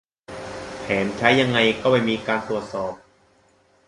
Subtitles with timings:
[0.81, 2.93] แถมใช้ยังไงก็ไม่มีการตรวจสอบ